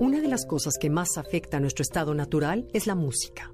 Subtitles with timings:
[0.00, 3.52] Una de las cosas que más afecta a nuestro estado natural es la música.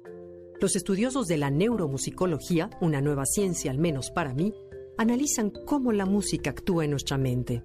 [0.61, 4.53] Los estudiosos de la neuromusicología, una nueva ciencia al menos para mí,
[4.97, 7.63] analizan cómo la música actúa en nuestra mente.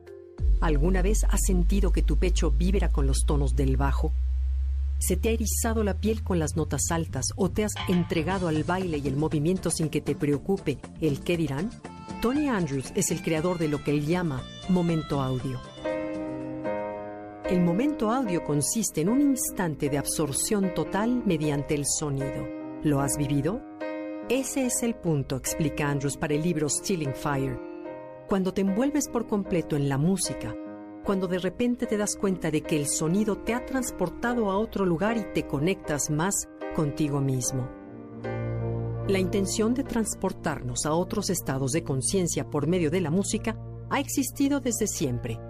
[0.61, 4.13] ¿Alguna vez has sentido que tu pecho vibra con los tonos del bajo?
[4.99, 8.65] ¿Se te ha erizado la piel con las notas altas o te has entregado al
[8.65, 11.71] baile y el movimiento sin que te preocupe el qué dirán?
[12.21, 15.72] Tony Andrews es el creador de lo que él llama momento audio
[17.49, 22.47] el momento audio consiste en un instante de absorción total mediante el sonido.
[22.85, 23.61] ¿Lo has vivido?
[24.29, 27.59] Ese es el punto, explica Andrews para el libro Stealing Fire.
[28.29, 30.55] Cuando te envuelves por completo en la música,
[31.05, 34.87] cuando de repente te das cuenta de que el sonido te ha transportado a otro
[34.87, 37.69] lugar y te conectas más contigo mismo.
[39.09, 43.59] La intención de transportarnos a otros estados de conciencia por medio de la música
[43.91, 45.41] ha existido desde siempre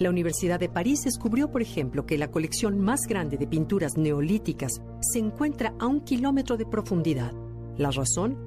[0.00, 4.80] la Universidad de París descubrió, por ejemplo, que la colección más grande de pinturas neolíticas
[5.00, 7.34] se encuentra a un kilómetro de profundidad.
[7.76, 8.38] ¿La razón?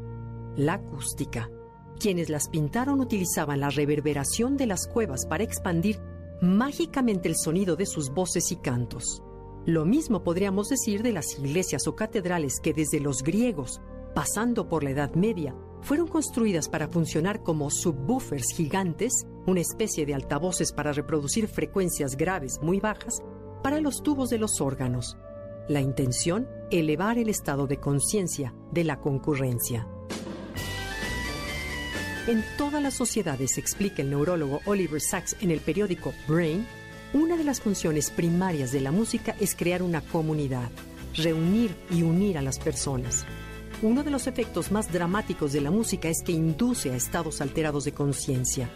[0.58, 1.52] La acústica.
[2.00, 6.00] Quienes las pintaron utilizaban la reverberación de las cuevas para expandir
[6.42, 9.22] mágicamente el sonido de sus voces y cantos.
[9.68, 13.80] Lo mismo podríamos decir de las iglesias o catedrales que desde los griegos,
[14.16, 20.14] pasando por la Edad Media, fueron construidas para funcionar como subwoofers gigantes, una especie de
[20.14, 23.22] altavoces para reproducir frecuencias graves muy bajas,
[23.62, 25.18] para los tubos de los órganos.
[25.68, 29.88] La intención, elevar el estado de conciencia de la concurrencia.
[32.28, 36.66] En todas las sociedades, explica el neurólogo Oliver Sacks en el periódico Brain,
[37.14, 40.72] una de las funciones primarias de la música es crear una comunidad,
[41.16, 43.26] reunir y unir a las personas.
[43.84, 47.84] Uno de los efectos más dramáticos de la música es que induce a estados alterados
[47.84, 48.70] de conciencia.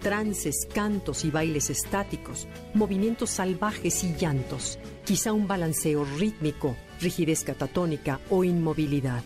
[0.00, 8.18] Trances, cantos y bailes estáticos, movimientos salvajes y llantos, quizá un balanceo rítmico, rigidez catatónica
[8.30, 9.22] o inmovilidad.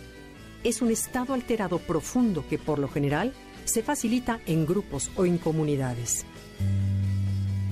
[0.65, 3.32] Es un estado alterado profundo que por lo general
[3.65, 6.26] se facilita en grupos o en comunidades.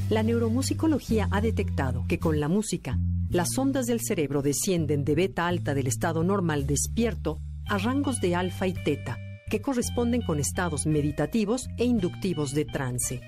[0.08, 5.46] La neuromusicología ha detectado que con la música, las ondas del cerebro descienden de beta
[5.46, 7.38] alta del estado normal despierto
[7.70, 9.16] a rangos de alfa y teta,
[9.48, 13.20] que corresponden con estados meditativos e inductivos de trance.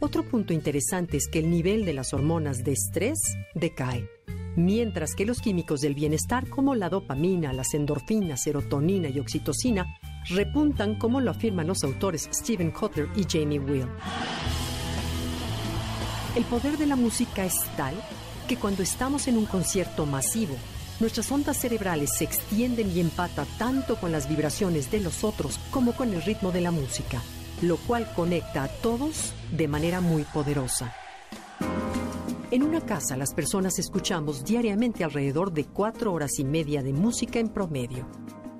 [0.00, 3.18] Otro punto interesante es que el nivel de las hormonas de estrés
[3.54, 4.08] decae,
[4.56, 9.84] mientras que los químicos del bienestar como la dopamina, las endorfinas, serotonina y oxitocina
[10.30, 13.86] repuntan como lo afirman los autores Stephen Kotler y Jamie Will.
[16.34, 17.94] El poder de la música es tal
[18.48, 20.56] que cuando estamos en un concierto masivo
[21.00, 25.92] nuestras ondas cerebrales se extienden y empatan tanto con las vibraciones de los otros como
[25.92, 27.22] con el ritmo de la música,
[27.62, 30.94] lo cual conecta a todos de manera muy poderosa.
[32.50, 37.38] En una casa las personas escuchamos diariamente alrededor de cuatro horas y media de música
[37.38, 38.08] en promedio.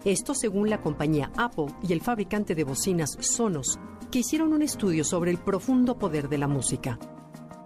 [0.04, 3.78] Esto según la compañía Apple y el fabricante de bocinas Sonos,
[4.10, 6.98] que hicieron un estudio sobre el profundo poder de la música.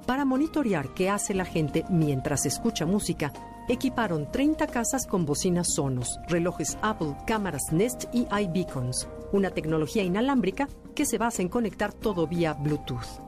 [0.06, 3.32] Para monitorear qué hace la gente mientras escucha música,
[3.68, 10.68] equiparon 30 casas con bocinas Sonos, relojes Apple, cámaras Nest y iBeacons, una tecnología inalámbrica
[10.94, 13.20] que se basa en conectar todo vía Bluetooth.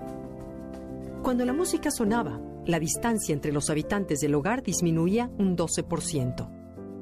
[1.23, 6.49] Cuando la música sonaba, la distancia entre los habitantes del hogar disminuía un 12%.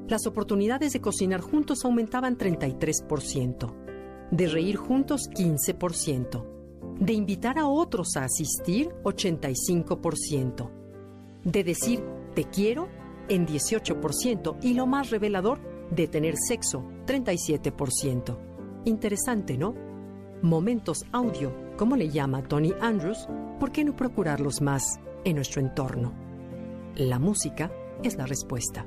[0.07, 3.73] Las oportunidades de cocinar juntos aumentaban 33%,
[4.31, 6.45] de reír juntos 15%,
[6.99, 10.69] de invitar a otros a asistir 85%,
[11.43, 12.87] de decir te quiero
[13.29, 15.59] en 18% y lo más revelador,
[15.91, 18.37] de tener sexo, 37%.
[18.85, 19.75] Interesante, ¿no?
[20.41, 23.27] Momentos audio, como le llama Tony Andrews,
[23.59, 26.13] ¿por qué no procurarlos más en nuestro entorno?
[26.95, 27.71] La música
[28.03, 28.85] es la respuesta.